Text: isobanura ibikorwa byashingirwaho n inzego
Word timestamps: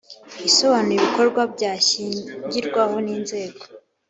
isobanura 0.49 0.97
ibikorwa 0.99 1.41
byashingirwaho 1.53 2.95
n 3.05 3.07
inzego 3.15 3.61